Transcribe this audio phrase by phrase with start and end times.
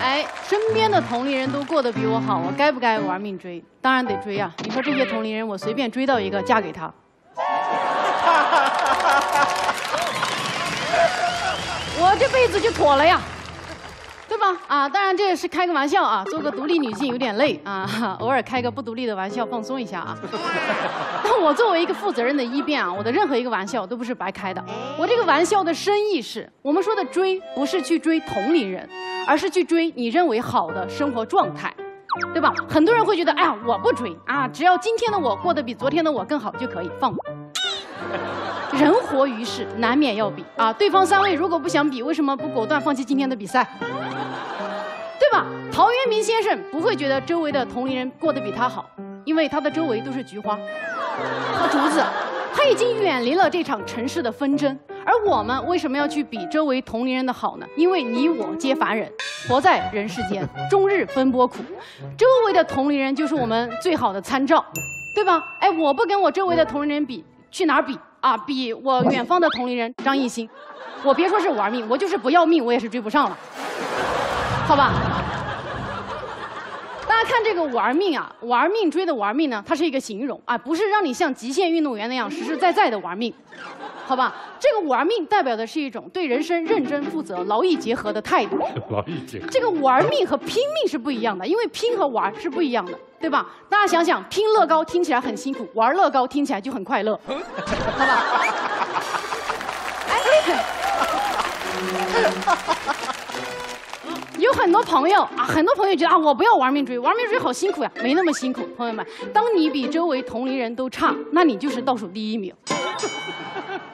[0.00, 3.62] 哎，身边的同龄人都过得比我好，我该不该玩命追？
[3.80, 4.52] 当然得追啊！
[4.64, 6.92] 你说这些同龄人，我随便追到一个，嫁给他，
[12.00, 13.20] 我这辈子就妥了呀。
[14.28, 14.56] 对吧？
[14.66, 17.86] 啊，当然这是开个玩笑啊，做个独立女性有点累啊，
[18.18, 20.16] 偶尔开个不独立的玩笑放松一下啊。
[21.22, 24.64] 但我作为一个负责任的一辩啊，我的任何一个玩笑都不是白开的。
[24.98, 28.88] 我这个玩笑的深意是，我们说的追不是去追同龄人，
[29.26, 31.72] 而是去追你认为好的生活状态，
[32.32, 32.52] 对吧？
[32.68, 37.14] 很多人会觉得，哎呀，我不追啊，只要今天的我过得比昨天的我更好就可以放。
[38.72, 40.72] 人活于世，难免要比啊。
[40.72, 43.66] 对方三位如果不想比，为什么不果断放弃今天的比赛？
[45.20, 45.46] 对吧？
[45.70, 48.84] 陶渊明先生不会觉得周围的同龄人过得比他好，
[49.24, 52.02] 因为他的周围都是菊花和竹子，
[52.54, 54.78] 他已经远离了这场尘世的纷争。
[55.04, 57.66] 而我们为什么要去比周围同龄人的好呢？
[57.76, 59.10] 因为你我皆凡人，
[59.48, 61.58] 活在人世间，终日奔波苦，
[62.16, 64.64] 周围的同龄人就是我们最好的参照，
[65.14, 65.44] 对吧？
[65.58, 68.36] 哎，我不跟我周围的同龄人比，去哪儿比啊？
[68.38, 70.48] 比我远方的同龄人张艺兴，
[71.02, 73.36] 我别说是玩命，我就是不要命，我也是追不上了。
[74.66, 74.92] 好吧，
[77.08, 83.34] 大家看这个玩命啊，玩命追的玩命呢，它是一个形容啊，不是让你像极限运动员那样实实在在的玩命，
[84.06, 84.34] 好吧？
[84.58, 88.58] 这个玩命代表的是一种对人生认真负责、 劳逸结合的态度。
[88.90, 89.46] 劳逸结合。
[89.50, 93.46] 这个玩命和拼命是不一样的，因为拼和玩是不一样的，对吧？
[93.68, 98.24] 大家想想，拼乐高听起来很辛苦，玩乐高听起来就很快乐，好吧？
[98.38, 98.50] 哎。
[104.38, 109.06] 有很多朋友啊，很多朋友觉得啊，我不要玩命追，玩命追好辛苦呀，没那么辛苦，朋友们。
[109.32, 112.52] 当你比周围同龄人都差，那你就是倒数第一名，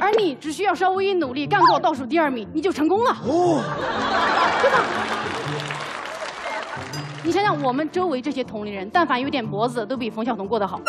[0.00, 3.62] 而你只需要稍微一努力，干过倒数第二名，你就成功了，哦
[4.62, 4.78] 对吧？
[7.22, 10.80] 你想想，我们周围这些同龄人，但凡有点脖子，都比冯小彤过得好，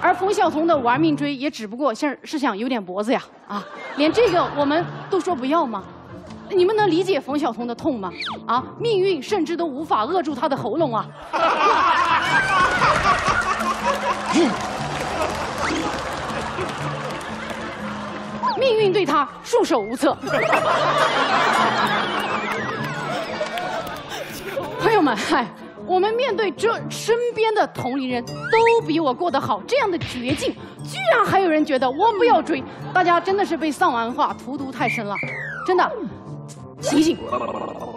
[0.00, 3.62] 而冯小彤的玩命追，也只不过像是想有点脖子呀，啊，
[3.96, 5.82] 连这个我们都说不要吗？
[6.50, 8.12] 你们能理解冯小彤的痛吗？
[8.46, 11.06] 啊，命运甚至都无法扼住他的喉咙啊！
[18.60, 20.16] 命运对他束手无策。
[24.78, 25.44] 朋友们，嗨，
[25.86, 30.54] 我们面对这身边的同龄人都比我过得好这样的绝境，
[30.84, 32.62] 居然还有人觉得我不要追，
[32.92, 35.16] 大家真的是被丧文化荼毒太深了，
[35.66, 35.90] 真的。
[36.80, 37.18] 醒醒，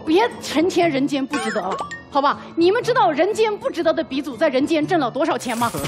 [0.06, 1.78] 别成天人间不值得了，
[2.12, 2.38] 好吧？
[2.58, 5.72] 你们知道人间不值得的鼻祖在人间挣了多少钱吗？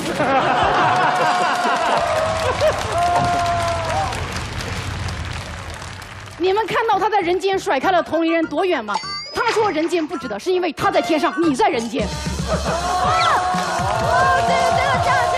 [6.38, 8.94] 你们看到他在人间甩开了同龄人多远吗？
[9.34, 12.06] 他说人间不值得，是因为他在天上，你在人间。
[12.06, 12.10] 哦，
[14.42, 15.36] 这个这个掌声。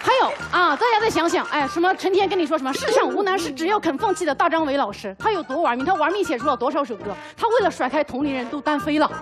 [0.00, 0.74] 还有啊！
[0.76, 5.84] 大家再想想，哎，什么成天跟你说什么世上无难事，只要肯放弃的大张伟老师，他有多玩命？
[5.84, 7.14] 他玩命写出了多少首歌？
[7.36, 9.10] 他为了甩开同龄人都单飞了。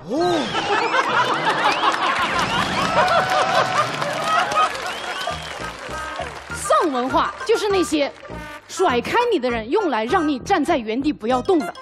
[6.55, 8.12] 丧文化就是那些
[8.75, 11.73] 甩开你的人用来让你站在原地不要动的。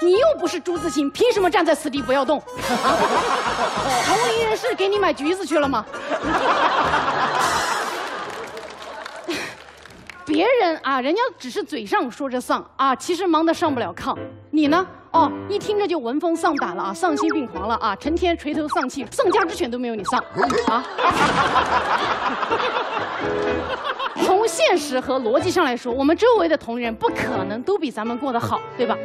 [0.00, 2.42] 你又不是朱自清，凭什么站在此地不要动？
[4.06, 5.84] 同龄人是给你买橘子去了吗？
[10.24, 14.16] 别人啊，人家只是嘴上说着丧啊，其实忙得上不了炕。
[14.50, 14.86] 你呢？
[15.10, 20.18] 哦，一听着就闻风丧胆了啊，丧心病狂了啊，成天垂头丧气，丧家之犬都没有你丧
[20.68, 20.82] 啊。
[24.16, 28.96] 从现实和逻辑上来说，我们周围的同龄人不可能都比咱们过得好，对吧？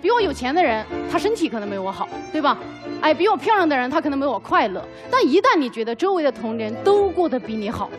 [0.00, 2.58] 比我有钱的人，他身体可能没我好，对吧？
[3.00, 4.82] 哎，比我漂亮的人，他可能没我快乐。
[5.10, 7.90] 但一旦你觉得周围的同龄人都过得比你好，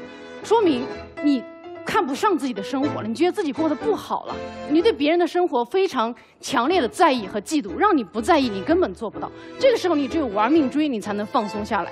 [0.44, 0.86] 说明
[1.24, 1.44] 你。
[1.88, 4.36] 看不上自己的生活了，你觉得自己过得不好了，
[4.72, 9.32] 你对别人的生活非常强烈的在意和嫉妒，让你不在意，你根本做不到。
[9.60, 11.92] 这个时候，你只有玩命追，你才能放松下来，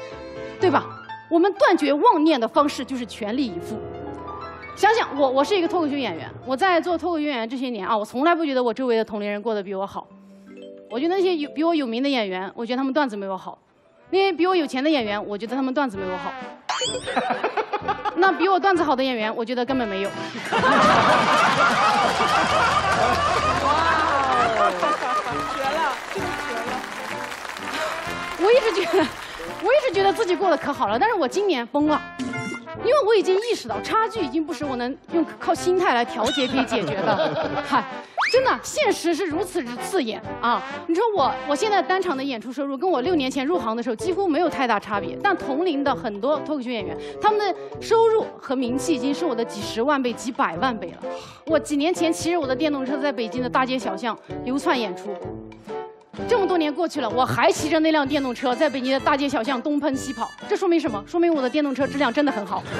[0.59, 0.83] 对吧？
[1.29, 3.77] 我们断绝妄念的方式就是全力以赴。
[4.75, 10.07] 想想我，我是一个脱口秀演员，我在做脱口秀演员这些年啊，我从来不觉得我周围的同龄人过得比我好。
[10.89, 13.57] 我觉得那些有比我有名的演员，我觉得他们段子没我好；
[14.09, 16.31] 那些比我有钱的演员，我觉得他们段子没我好。
[18.17, 20.09] 那比我段子好的演员，我觉得根本没有。
[23.63, 23.71] 哇！
[25.55, 26.73] 绝了，绝了！
[28.43, 29.07] 我一直觉得，
[29.63, 32.01] 我一直觉得自己过得可好了，但是我今年崩了，
[32.79, 37.47] 因为我已经意识到差距已经不是我能用靠心态来调节可以解决的。
[37.65, 37.83] 嗨，
[38.31, 40.61] 真的，现实是如此之刺眼啊！
[40.87, 50.97] 你说我，我现在单场的演出收入跟我六年前入行的时候几乎没有太大差别，但同龄的很多脱口秀演员，他们的收入和名气已经是我的几十万倍、几百万倍了。
[51.45, 55.15] 我几年前骑着我的电动车在北京的大街小巷流窜演出，
[56.29, 61.03] 这么多年过去了，我还骑着那辆电动车在北京的大街小巷东奔西跑，这说明什么？
[61.07, 62.63] 说明我的电动车质量真的很好。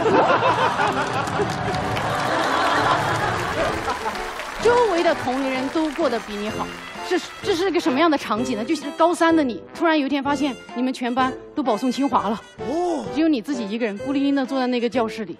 [4.62, 6.66] 周围的同龄人都过得比你好，
[7.10, 8.64] 这这是个什么样的场景呢？
[8.64, 15.36] 就是高三的你，突然有一天发现你们全班都保送清华了，哦，只有你自己一个人孤零零的坐在那个教室里，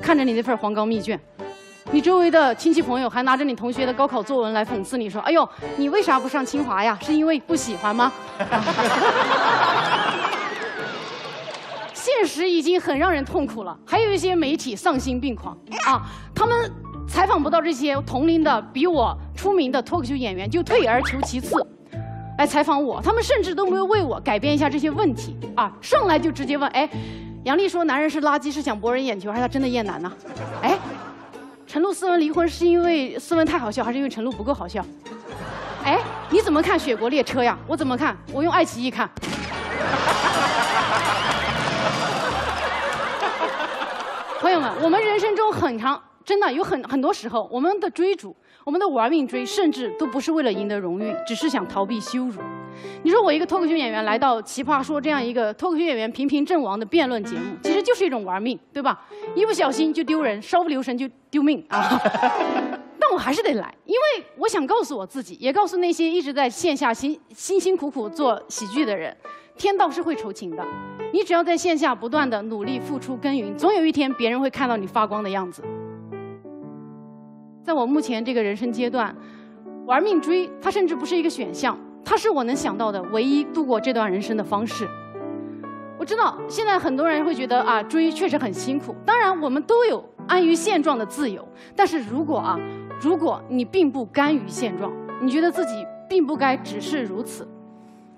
[0.00, 1.18] 看着你那份黄冈密卷，
[1.92, 6.98] 你周围的亲戚朋友还拿着你同学的高考作文来讽刺你说：“哎呦，你为啥不上清华呀？
[7.00, 8.12] 是因为不喜欢吗？”
[11.94, 15.56] 现实已经很让人痛苦了，还有一些媒体丧心病狂
[15.86, 16.02] 啊，
[16.34, 16.70] 他们。
[17.08, 21.54] 采访不到这些同龄的比我出名的脱口秀演员，就退而求其次，
[22.36, 23.00] 来采访我。
[23.00, 26.88] 他们甚至都没有为我改变一下这些问题啊，上来就直接问：哎，
[27.44, 30.12] 杨丽说男人是垃圾，是想博人眼球，还是他真的厌男呢？
[30.60, 30.75] 哎，
[31.76, 34.82] 陈露斯文离婚是因为斯文太好笑，还是因为陈露不够好笑？
[35.84, 35.98] 哎，
[36.30, 37.58] 你怎么看《雪国列车》呀？
[37.66, 38.16] 我怎么看？
[38.32, 39.06] 我用爱奇艺看。
[44.40, 46.02] 朋友们，我们人生中很长。
[46.24, 48.34] 真的有很很多时候，我们的追逐，
[48.64, 52.40] 我们的玩命追，甚至都不是为了赢得荣誉，只是想逃避羞辱。
[53.02, 59.04] 你说我一个脱口秀演员来到《奇葩说》这样一个脱口秀演员频频阵亡的辩论节目，其实就是一种玩命，对吧？
[59.34, 62.00] 一不小心就丢人，稍不留神就丢命啊！
[62.98, 69.16] 但我还是得来，因为我想告诉我自己，也告诉那些一直在线下辛辛辛苦苦做喜剧的人，
[69.56, 70.64] 天道是会酬勤的。
[71.12, 75.62] 你只要在线下不断的努力付出耕耘，总有一天别人会看到你发光的样子。
[77.62, 79.14] 在我目前这个人生阶段，
[79.86, 84.88] 玩命追，它甚至不是一个选项，它是我能想到的唯一度过这段人生的方式。
[85.98, 88.94] 我知道现在很多人会觉得啊，追确实很辛苦。
[89.04, 91.46] 当然，我们都有安于现状的自由。
[91.74, 92.56] 但是如果啊，
[93.00, 97.48] 如果你并不甘于现状，你觉得自己并不该只是如此，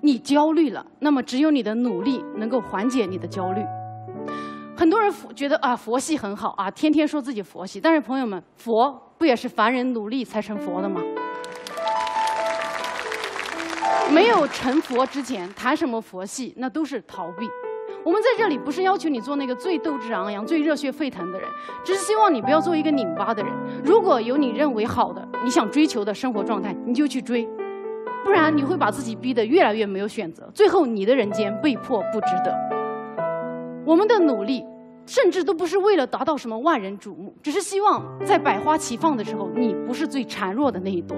[0.01, 3.61] 你焦虑了，那么只有你的努力能够缓解你的焦虑。
[4.77, 7.81] 很多人觉得啊，佛系很好啊，天天说自己佛系。
[7.81, 9.01] 但是朋友们，佛。
[9.17, 11.01] 不也是凡人努力才成佛的吗？
[14.11, 17.47] 没有成佛之前，谈什么佛系，那都是逃避。
[18.03, 21.47] 我们在这里不是要求你做那个最斗志昂扬、最热血沸腾的人，
[21.83, 23.53] 只是希望你不要做一个拧巴的人。
[23.83, 27.45] 如果有你认为好的、你想追求的生活状态，你就去追；
[28.23, 32.55] 不然你会把自己逼得越来越没有选择，最后你的人间被迫不值得。
[33.85, 34.65] 我们的努力。
[35.05, 41.17] 甚至都不是为了达到什么万人瞩目，只是希望在百花齐放的时候，你不是最孱弱的那一朵。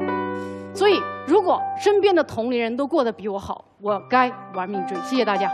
[0.74, 4.98] 所以，如果身边的同龄人都过得比我好，我该玩命追。
[5.02, 5.52] 谢谢大家。